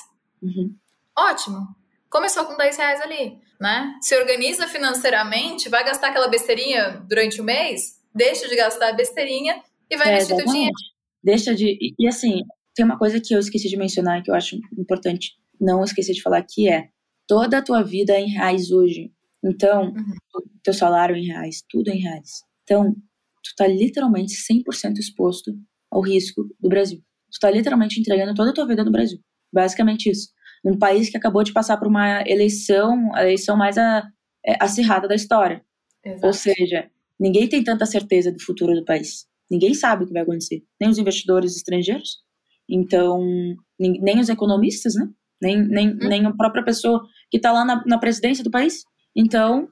[0.43, 0.77] Uhum.
[1.17, 1.75] Ótimo.
[2.13, 3.99] Começou com 10 reais ali, né?
[4.03, 9.63] Se organiza financeiramente, vai gastar aquela besteirinha durante o mês, deixa de gastar a besteirinha
[9.91, 10.75] e vai é, investir o dinheiro.
[11.25, 11.79] Deixa de.
[11.99, 12.43] E, assim,
[12.75, 16.21] tem uma coisa que eu esqueci de mencionar que eu acho importante não esquecer de
[16.21, 16.91] falar que é
[17.27, 19.11] toda a tua vida é em reais hoje.
[19.43, 20.43] Então, uhum.
[20.63, 22.43] teu salário é em reais, tudo é em reais.
[22.65, 25.51] Então, tu tá literalmente 100% exposto
[25.91, 27.03] ao risco do Brasil.
[27.33, 29.19] Tu tá literalmente entregando toda a tua vida no Brasil.
[29.51, 30.29] Basicamente isso.
[30.65, 34.07] Um país que acabou de passar por uma eleição, a eleição mais a,
[34.45, 35.65] é, acirrada da história.
[36.05, 36.27] Exato.
[36.27, 39.27] Ou seja, ninguém tem tanta certeza do futuro do país.
[39.51, 40.63] Ninguém sabe o que vai acontecer.
[40.81, 42.19] Nem os investidores estrangeiros,
[42.69, 43.21] então,
[43.79, 45.09] nem os economistas, né?
[45.41, 45.99] Nem, nem, hum.
[46.01, 48.85] nem a própria pessoa que está lá na, na presidência do país.
[49.15, 49.69] Então,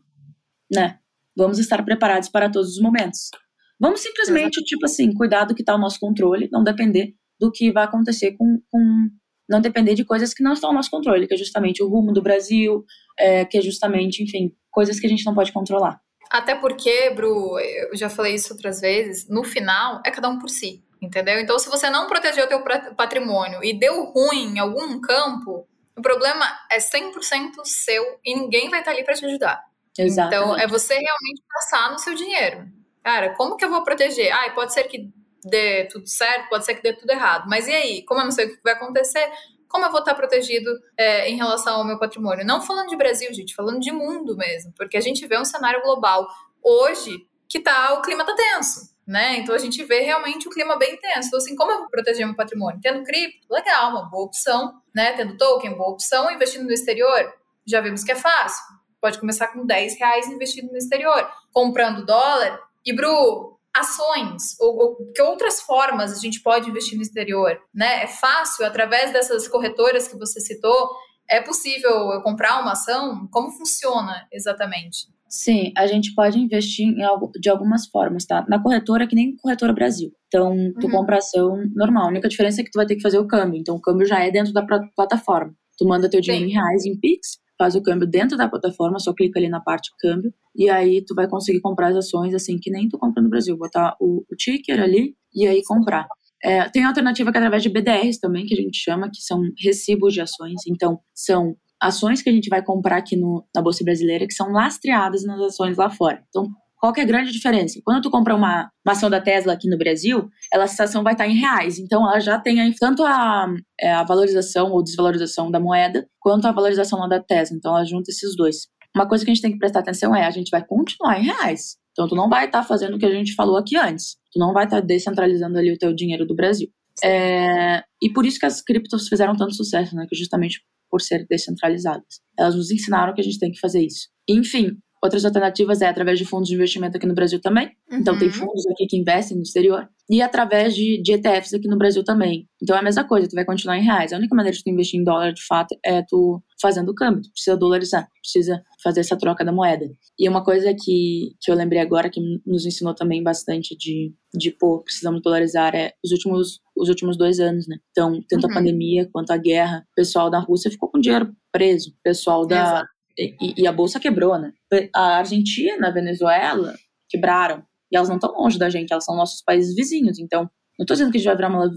[0.73, 0.99] né?
[1.37, 3.31] Vamos estar preparados para todos os momentos.
[3.79, 7.73] Vamos simplesmente, tipo assim, cuidar do que está ao nosso controle, não depender do que
[7.73, 9.09] vai acontecer com, com
[9.51, 12.13] não depender de coisas que não estão ao nosso controle, que é justamente o rumo
[12.13, 12.85] do Brasil,
[13.19, 16.01] é, que é justamente, enfim, coisas que a gente não pode controlar.
[16.31, 20.49] Até porque, Bru, eu já falei isso outras vezes, no final é cada um por
[20.49, 21.41] si, entendeu?
[21.41, 22.63] Então, se você não protegeu o teu
[22.97, 28.79] patrimônio e deu ruim em algum campo, o problema é 100% seu e ninguém vai
[28.79, 29.65] estar ali para te ajudar.
[29.99, 30.43] Exatamente.
[30.43, 32.69] Então, é você realmente passar no seu dinheiro.
[33.03, 34.33] Cara, como que eu vou proteger?
[34.33, 35.11] Ah, pode ser que
[35.45, 37.49] dê tudo certo, pode ser que dê tudo errado.
[37.49, 38.05] Mas e aí?
[38.05, 39.31] Como eu não sei o que vai acontecer,
[39.69, 42.45] como eu vou estar protegido é, em relação ao meu patrimônio?
[42.45, 45.81] Não falando de Brasil, gente, falando de mundo mesmo, porque a gente vê um cenário
[45.83, 46.29] global
[46.63, 48.91] hoje que tá, o clima tá tenso.
[49.07, 49.39] Né?
[49.39, 51.29] Então a gente vê realmente o clima bem tenso.
[51.29, 52.81] Então, assim, como eu vou proteger meu patrimônio?
[52.81, 55.13] Tendo cripto, legal, uma boa opção, né?
[55.15, 56.31] Tendo token, boa opção.
[56.31, 57.33] Investindo no exterior,
[57.67, 58.63] já vimos que é fácil.
[59.01, 61.29] Pode começar com 10 reais investindo no exterior.
[61.53, 62.61] Comprando dólar.
[62.87, 68.05] E, Bru, ações ou, ou, que outras formas a gente pode investir no exterior, né?
[68.05, 70.91] É fácil através dessas corretoras que você citou,
[71.29, 73.29] é possível eu comprar uma ação?
[73.31, 75.07] Como funciona exatamente?
[75.29, 78.45] Sim, a gente pode investir em algo, de algumas formas, tá?
[78.49, 80.11] Na corretora, que nem corretora Brasil.
[80.27, 80.93] Então, tu uhum.
[80.93, 82.07] compra ação normal.
[82.07, 83.61] A única diferença é que tu vai ter que fazer o câmbio.
[83.61, 85.55] Então, o câmbio já é dentro da plataforma.
[85.79, 86.51] Tu manda teu dinheiro Sim.
[86.51, 89.91] em reais, em Pix, faz o câmbio dentro da plataforma, só clica ali na parte
[89.99, 93.29] câmbio, e aí tu vai conseguir comprar as ações assim que nem tu compra no
[93.29, 96.09] Brasil, botar o, o ticker ali e aí comprar.
[96.43, 99.43] É, tem alternativa que é através de BDRs também, que a gente chama, que são
[99.63, 100.63] recibos de ações.
[100.67, 104.51] Então, são ações que a gente vai comprar aqui no, na Bolsa Brasileira que são
[104.51, 106.25] lastreadas nas ações lá fora.
[106.31, 106.47] Então,
[106.81, 107.79] qual que é a grande diferença?
[107.85, 111.13] Quando tu compra uma, uma ação da Tesla aqui no Brasil, ela, essa ação vai
[111.13, 111.79] estar em reais.
[111.79, 113.47] Então, ela já tem aí tanto a,
[113.79, 117.55] é, a valorização ou desvalorização da moeda, quanto a valorização lá da Tesla.
[117.55, 118.67] Então, ela junta esses dois.
[118.97, 121.25] Uma coisa que a gente tem que prestar atenção é a gente vai continuar em
[121.25, 121.77] reais.
[121.93, 124.17] Então, tu não vai estar fazendo o que a gente falou aqui antes.
[124.33, 126.69] Tu não vai estar descentralizando ali o teu dinheiro do Brasil.
[127.05, 130.07] É, e por isso que as criptos fizeram tanto sucesso, né?
[130.09, 132.21] Que justamente por ser descentralizadas.
[132.39, 134.09] Elas nos ensinaram que a gente tem que fazer isso.
[134.29, 137.71] Enfim, Outras alternativas é através de fundos de investimento aqui no Brasil também.
[137.91, 137.99] Uhum.
[137.99, 138.35] Então, tem uhum.
[138.35, 139.89] fundos aqui que investem no exterior.
[140.11, 142.47] E através de, de ETFs aqui no Brasil também.
[142.63, 144.13] Então, é a mesma coisa, tu vai continuar em reais.
[144.13, 147.23] A única maneira de tu investir em dólar, de fato, é tu fazendo o câmbio.
[147.23, 149.87] Tu precisa dolarizar, precisa fazer essa troca da moeda.
[150.19, 154.51] E uma coisa que, que eu lembrei agora, que nos ensinou também bastante de, de
[154.51, 157.79] pô, precisamos dolarizar, é os últimos, os últimos dois anos, né?
[157.91, 158.51] Então, tanto uhum.
[158.51, 161.91] a pandemia quanto a guerra, o pessoal da Rússia ficou com dinheiro preso.
[161.91, 164.53] O pessoal da, Exato e, e, a bolsa quebrou, né?
[164.95, 166.75] A Argentina, a Venezuela
[167.09, 167.65] quebraram.
[167.93, 170.19] E elas não estão longe da gente, elas são nossos países vizinhos.
[170.19, 170.43] Então,
[170.79, 171.71] não estou dizendo que a gente vai virar uma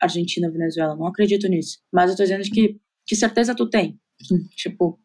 [0.00, 1.78] Argentina, Venezuela, não acredito nisso.
[1.92, 3.98] Mas eu estou dizendo que, que certeza tu tem.
[4.56, 4.98] tipo,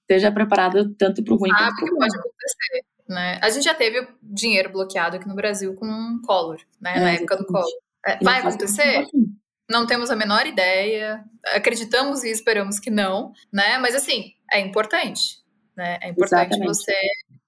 [0.00, 2.84] esteja preparado tanto para o ruim quanto para o pode acontecer.
[3.08, 3.38] Né?
[3.42, 6.96] A gente já teve dinheiro bloqueado aqui no Brasil com um Collor, né?
[6.96, 7.66] É, na época do Collor.
[8.04, 9.04] É, vai acontecer?
[9.68, 11.24] Não temos a menor ideia.
[11.46, 13.78] Acreditamos e esperamos que não, né?
[13.78, 15.38] Mas assim, é importante,
[15.76, 15.98] né?
[16.00, 16.66] É importante Exatamente.
[16.66, 16.94] você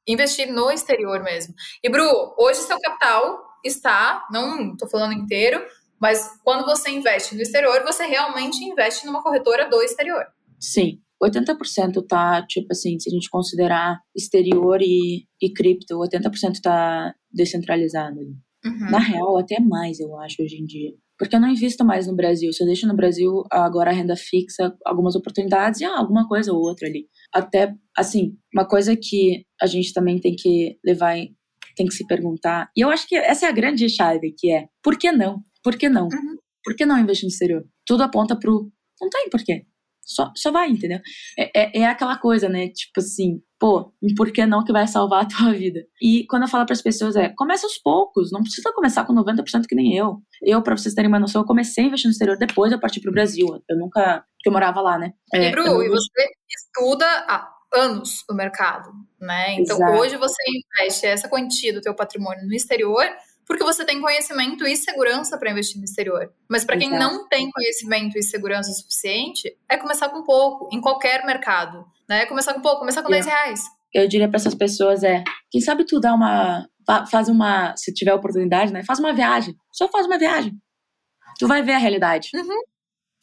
[0.06, 1.54] investir no exterior mesmo.
[1.82, 5.64] E Bru, hoje seu capital está, não estou falando inteiro,
[6.00, 10.24] mas quando você investe no exterior, você realmente investe numa corretora do exterior.
[10.58, 11.00] Sim.
[11.20, 18.20] 80% tá, tipo assim, se a gente considerar exterior e, e cripto, 80% tá descentralizado.
[18.64, 18.90] Uhum.
[18.90, 20.92] Na real, até mais, eu acho, hoje em dia.
[21.18, 22.52] Porque eu não invisto mais no Brasil.
[22.52, 26.52] Se eu deixo no Brasil agora a renda fixa, algumas oportunidades e ah, alguma coisa
[26.52, 27.06] ou outra ali.
[27.34, 31.16] Até, assim, uma coisa que a gente também tem que levar,
[31.76, 32.70] tem que se perguntar.
[32.76, 35.42] E eu acho que essa é a grande chave, que é, por que não?
[35.62, 36.04] Por que não?
[36.04, 36.36] Uhum.
[36.64, 37.64] Por que não investir no exterior?
[37.84, 38.70] Tudo aponta pro.
[39.00, 39.64] Não tem porquê.
[40.02, 41.00] Só, só vai, entendeu?
[41.38, 42.68] É, é, é aquela coisa, né?
[42.68, 45.80] Tipo assim, pô, por que não que vai salvar a tua vida?
[46.00, 49.14] E quando eu falo para as pessoas é, comece aos poucos, não precisa começar com
[49.14, 50.18] 90% que nem eu.
[50.42, 53.00] Eu, para vocês terem uma noção, eu comecei a investir no exterior depois eu parti
[53.00, 53.46] pro Brasil.
[53.68, 55.12] Eu nunca, eu morava lá, né?
[55.34, 55.82] É, e, Bru, eu...
[55.82, 58.90] e você estuda há anos no mercado,
[59.20, 59.54] né?
[59.54, 59.98] Então, Exato.
[59.98, 63.04] hoje você investe essa quantia do teu patrimônio no exterior
[63.48, 66.30] porque você tem conhecimento e segurança para investir no exterior.
[66.46, 71.24] Mas para quem não tem conhecimento e segurança suficiente, é começar com pouco, em qualquer
[71.24, 71.86] mercado.
[72.08, 72.26] Né?
[72.26, 73.24] Começar com pouco, começar com yeah.
[73.30, 73.60] 10 reais.
[73.92, 76.66] Eu diria para essas pessoas é, quem sabe tu dá uma,
[77.10, 78.82] faz uma, se tiver oportunidade, né?
[78.84, 79.54] Faz uma viagem.
[79.72, 80.52] Só faz uma viagem.
[81.38, 82.30] Tu vai ver a realidade.
[82.34, 82.62] Uhum.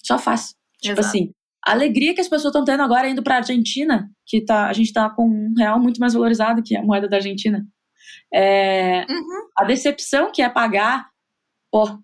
[0.03, 0.55] Só faz.
[0.81, 1.07] Tipo Exato.
[1.07, 1.31] assim,
[1.65, 4.93] a alegria que as pessoas estão tendo agora indo para Argentina, que tá, a gente
[4.93, 7.65] tá com um real muito mais valorizado que a moeda da Argentina.
[8.33, 9.49] É, uhum.
[9.57, 11.09] A decepção que é pagar
[11.71, 11.99] por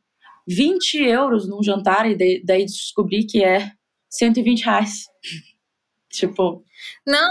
[0.47, 3.71] 20 euros num jantar e de, daí descobrir que é
[4.09, 5.05] 120 reais.
[6.11, 6.63] tipo.
[7.05, 7.29] Não,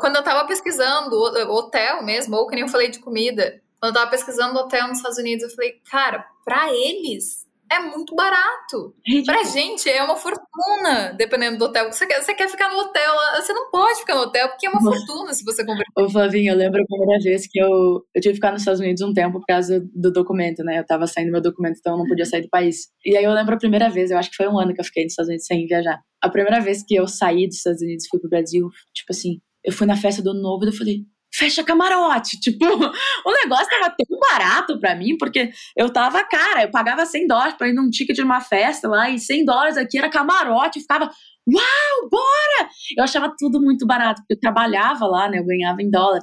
[0.00, 1.16] quando eu tava pesquisando
[1.52, 4.98] hotel mesmo, ou que nem eu falei de comida, quando eu tava pesquisando hotel nos
[4.98, 8.94] Estados Unidos, eu falei, cara, pra eles é muito barato.
[9.06, 9.38] Ridículo.
[9.38, 11.92] Pra gente é uma fortuna, dependendo do hotel.
[11.92, 14.70] Você quer, você quer ficar no hotel, você não pode ficar no hotel, porque é
[14.70, 15.92] uma fortuna se você converter.
[15.96, 18.80] Ô, Flavinho, eu lembro a primeira vez que eu, eu tive que ficar nos Estados
[18.80, 20.78] Unidos um tempo por causa do documento, né?
[20.78, 22.88] Eu tava saindo meu documento, então eu não podia sair do país.
[23.04, 24.84] E aí eu lembro a primeira vez, eu acho que foi um ano que eu
[24.84, 26.00] fiquei nos Estados Unidos sem viajar.
[26.20, 29.40] A primeira vez que eu saí dos Estados Unidos e fui pro Brasil, tipo assim,
[29.64, 32.38] eu fui na festa do novo e eu falei, fecha camarote.
[32.50, 37.26] Tipo, o negócio tava tão barato pra mim, porque eu tava, cara, eu pagava 100
[37.26, 40.78] dólares pra ir num ticket de uma festa lá, e 100 dólares aqui era camarote,
[40.78, 42.70] eu ficava, uau, bora!
[42.96, 46.22] Eu achava tudo muito barato, porque eu trabalhava lá, né, eu ganhava em dólar.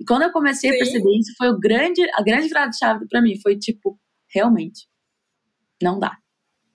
[0.00, 0.76] E quando eu comecei Sim.
[0.76, 3.98] a perceber isso, foi o grande, a grande virada de chave pra mim, foi tipo,
[4.32, 4.86] realmente,
[5.82, 6.16] não dá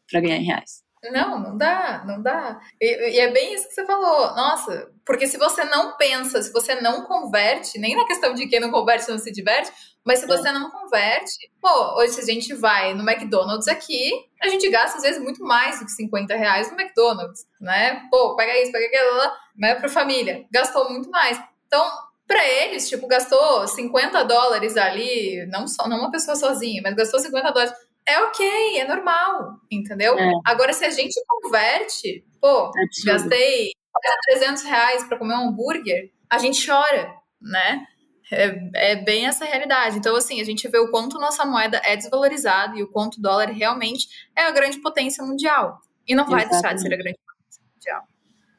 [0.10, 0.84] pra ganhar em reais.
[1.04, 2.60] Não, não dá, não dá.
[2.80, 4.36] E, e, é bem isso que você falou.
[4.36, 8.60] Nossa, porque se você não pensa, se você não converte, nem na questão de quem
[8.60, 9.72] não converte não se diverte,
[10.04, 10.28] mas se é.
[10.28, 14.98] você não converte, pô, hoje se a gente vai no McDonald's aqui, a gente gasta
[14.98, 18.02] às vezes muito mais do que 50 reais no McDonald's, né?
[18.12, 19.76] Pô, pega isso, pega aquilo, né?
[19.76, 20.46] Pra família.
[20.52, 21.40] Gastou muito mais.
[21.66, 21.90] Então,
[22.28, 27.20] para eles, tipo, gastou 50 dólares ali, não só, não uma pessoa sozinha, mas gastou
[27.20, 27.74] 50 dólares
[28.10, 30.18] é ok, é normal, entendeu?
[30.18, 30.32] É.
[30.46, 33.72] Agora, se a gente converte, pô, é gastei
[34.26, 37.86] 300 reais para comer um hambúrguer, a gente chora, né?
[38.32, 39.98] É, é, bem essa realidade.
[39.98, 43.22] Então, assim, a gente vê o quanto nossa moeda é desvalorizada e o quanto o
[43.22, 45.82] dólar realmente é a grande potência mundial.
[46.08, 46.62] E não vai Exatamente.
[46.62, 48.08] deixar de ser a grande potência mundial.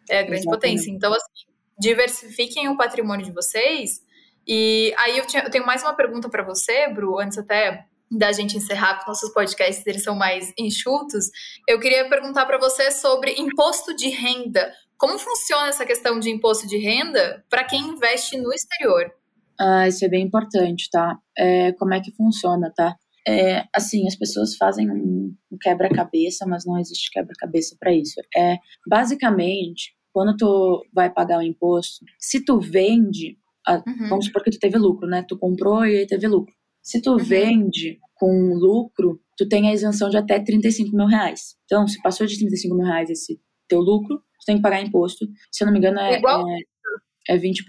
[0.09, 0.61] É a grande Exatamente.
[0.61, 0.91] potência.
[0.91, 4.05] Então, assim, diversifiquem o patrimônio de vocês.
[4.47, 8.33] E aí eu, tinha, eu tenho mais uma pergunta para você, Bru, antes até da
[8.33, 11.31] gente encerrar, porque nossos podcasts eles são mais enxutos,
[11.69, 14.73] eu queria perguntar para você sobre imposto de renda.
[14.99, 19.11] Como funciona essa questão de imposto de renda para quem investe no exterior?
[19.59, 21.17] Ah, isso é bem importante, tá?
[21.37, 22.97] É, como é que funciona, tá?
[23.27, 28.15] É, assim, as pessoas fazem um quebra-cabeça, mas não existe quebra-cabeça para isso.
[28.37, 28.57] É
[28.89, 34.09] basicamente quando tu vai pagar o imposto, se tu vende, a, uhum.
[34.09, 35.25] vamos supor que tu teve lucro, né?
[35.29, 36.55] Tu comprou e aí teve lucro.
[36.83, 37.19] Se tu uhum.
[37.19, 41.57] vende com lucro, tu tem a isenção de até 35 mil reais.
[41.65, 45.27] Então, se passou de 35 mil reais esse teu lucro, tu tem que pagar imposto.
[45.51, 46.45] Se eu não me engano, é, Igual?
[46.49, 47.63] é, é 20%.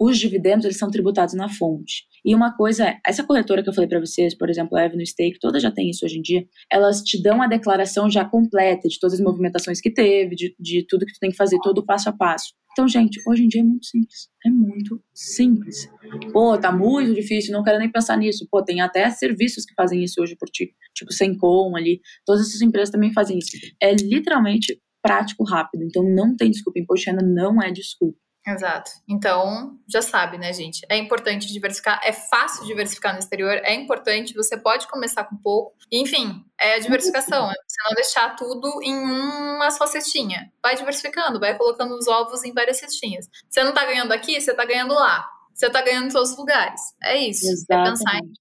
[0.00, 2.04] Os dividendos, eles são tributados na fonte.
[2.24, 5.06] E uma coisa é, essa corretora que eu falei para vocês, por exemplo, a Avenue
[5.06, 8.88] Stake, todas já tem isso hoje em dia, elas te dão a declaração já completa
[8.88, 11.78] de todas as movimentações que teve, de, de tudo que tu tem que fazer, todo
[11.78, 12.52] o passo a passo.
[12.78, 14.28] Então, gente, hoje em dia é muito simples.
[14.46, 15.90] É muito simples.
[16.32, 18.46] Pô, tá muito difícil, não quero nem pensar nisso.
[18.48, 20.72] Pô, tem até serviços que fazem isso hoje por ti.
[20.94, 22.00] Tipo, Sencom ali.
[22.24, 23.50] Todas essas empresas também fazem isso.
[23.82, 25.82] É literalmente prático, rápido.
[25.82, 26.78] Então, não tem desculpa.
[26.78, 28.16] Imposto de não é desculpa.
[28.48, 28.90] Exato.
[29.06, 30.80] Então, já sabe, né, gente?
[30.88, 35.74] É importante diversificar, é fácil diversificar no exterior, é importante, você pode começar com pouco.
[35.92, 40.50] Enfim, é a diversificação, é você não deixar tudo em uma só cestinha.
[40.62, 43.28] Vai diversificando, vai colocando os ovos em várias cestinhas.
[43.50, 45.28] Você não tá ganhando aqui, você tá ganhando lá.
[45.54, 46.80] Você tá ganhando em todos os lugares.
[47.02, 47.46] É isso.
[47.46, 47.88] Exatamente.
[47.88, 48.32] É pensar em.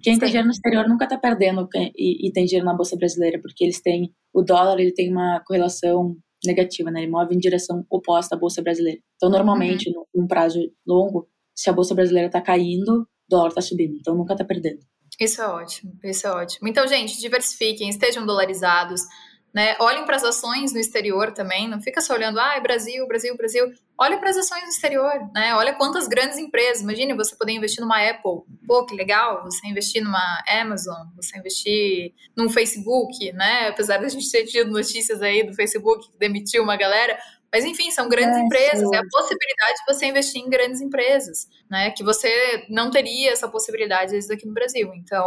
[0.00, 0.20] Quem Sim.
[0.20, 3.64] tem dinheiro no exterior nunca tá perdendo e, e tem dinheiro na Bolsa Brasileira, porque
[3.64, 4.14] eles têm.
[4.32, 7.02] O dólar ele tem uma correlação negativa, né?
[7.02, 9.00] Ele move em direção oposta à bolsa brasileira.
[9.16, 10.04] Então, normalmente, uhum.
[10.14, 13.96] num prazo longo, se a bolsa brasileira está caindo, o dólar está subindo.
[13.96, 14.80] Então, nunca está perdendo.
[15.20, 16.68] Isso é ótimo, isso é ótimo.
[16.68, 19.02] Então, gente, diversifiquem, estejam dolarizados.
[19.52, 19.76] Né?
[19.80, 23.72] Olhem para as ações no exterior também, não fica só olhando, ah, Brasil, Brasil, Brasil.
[23.96, 25.54] Olha para as ações no exterior, né?
[25.54, 26.82] Olha quantas grandes empresas.
[26.82, 29.42] Imagine você poder investir numa Apple, pô, que legal.
[29.44, 33.68] Você investir numa Amazon, você investir num Facebook, né?
[33.68, 37.18] Apesar da gente ter tido notícias aí do Facebook que demitiu uma galera,
[37.52, 38.94] mas enfim, são grandes é, empresas, sim.
[38.94, 41.90] é a possibilidade de você investir em grandes empresas, né?
[41.90, 44.92] Que você não teria essa possibilidade aqui no Brasil.
[44.94, 45.26] Então,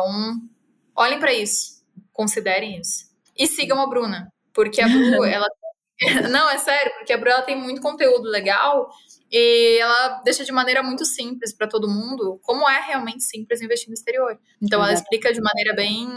[0.96, 3.11] olhem para isso, considerem isso.
[3.42, 5.48] E sigam a Bruna, porque a Bru, ela.
[6.30, 8.88] Não, é sério, porque a Bru ela tem muito conteúdo legal
[9.32, 13.88] e ela deixa de maneira muito simples para todo mundo como é realmente simples investir
[13.88, 14.40] no exterior.
[14.62, 16.08] Então, ela explica de maneira bem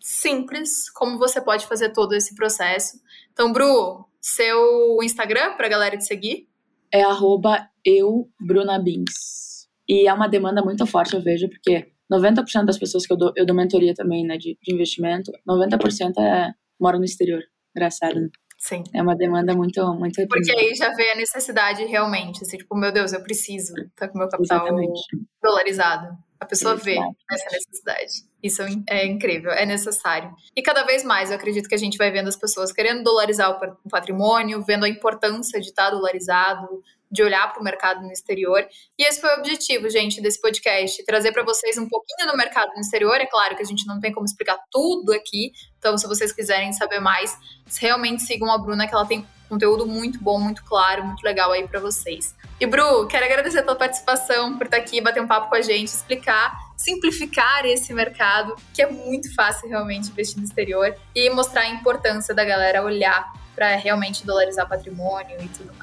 [0.00, 2.98] simples como você pode fazer todo esse processo.
[3.32, 6.48] Então, Bru, seu Instagram para a galera te seguir?
[6.90, 9.68] É arroba eubrunabins.
[9.86, 13.32] E é uma demanda muito forte, eu vejo, porque 90% das pessoas que eu dou,
[13.36, 17.42] eu dou mentoria também, né, de, de investimento, 90% é, moram no exterior.
[17.74, 18.28] Engraçado, né?
[18.58, 18.84] Sim.
[18.94, 22.92] É uma demanda muito, muito Porque aí já vê a necessidade realmente, assim, tipo, meu
[22.92, 25.00] Deus, eu preciso estar tá com meu capital Exatamente.
[25.42, 26.18] dolarizado.
[26.38, 26.96] A pessoa vê
[27.30, 28.12] essa necessidade.
[28.42, 30.34] Isso é incrível, é necessário.
[30.56, 33.50] E cada vez mais eu acredito que a gente vai vendo as pessoas querendo dolarizar
[33.50, 38.66] o patrimônio, vendo a importância de estar dolarizado, de olhar para o mercado no exterior.
[38.98, 42.72] E esse foi o objetivo, gente, desse podcast: trazer para vocês um pouquinho do mercado
[42.74, 43.16] no exterior.
[43.16, 46.72] É claro que a gente não tem como explicar tudo aqui, então se vocês quiserem
[46.72, 47.36] saber mais,
[47.78, 51.66] realmente sigam a Bruna, que ela tem conteúdo muito bom, muito claro, muito legal aí
[51.66, 52.36] para vocês.
[52.60, 55.60] E Bru, quero agradecer a tua participação por estar aqui, bater um papo com a
[55.60, 61.62] gente, explicar, simplificar esse mercado, que é muito fácil realmente investir no exterior, e mostrar
[61.62, 65.79] a importância da galera olhar para realmente dolarizar patrimônio e tudo mais.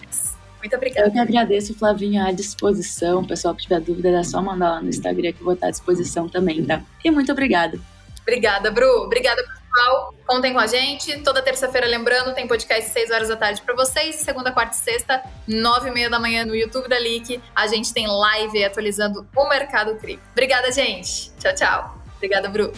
[0.68, 1.08] Muito obrigada.
[1.08, 3.22] Eu que agradeço, Flavinha, à disposição.
[3.22, 5.68] O pessoal que tiver dúvida é só mandar lá no Instagram que eu vou estar
[5.68, 6.82] à disposição também, tá?
[7.04, 7.80] E muito obrigada.
[8.22, 9.04] Obrigada, Bru.
[9.04, 10.14] Obrigada, pessoal.
[10.26, 11.18] Contem com a gente.
[11.20, 14.16] Toda terça-feira, lembrando, tem podcast 6 horas da tarde para vocês.
[14.18, 17.42] Segunda, quarta e sexta, 9 e meia da manhã no YouTube da Leak.
[17.56, 20.28] A gente tem live atualizando o mercado cripto.
[20.34, 21.32] Obrigada, gente.
[21.40, 22.02] Tchau, tchau.
[22.18, 22.74] Obrigada, Bru.